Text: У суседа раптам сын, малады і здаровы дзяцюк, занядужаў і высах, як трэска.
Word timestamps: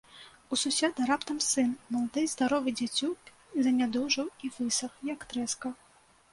У 0.55 0.57
суседа 0.61 1.05
раптам 1.11 1.37
сын, 1.49 1.69
малады 1.97 2.19
і 2.29 2.33
здаровы 2.33 2.69
дзяцюк, 2.81 3.19
занядужаў 3.69 4.27
і 4.45 4.55
высах, 4.59 4.91
як 5.15 5.19
трэска. 5.35 5.67